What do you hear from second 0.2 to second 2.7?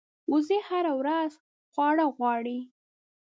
وزې هره ورځ خواړه غواړي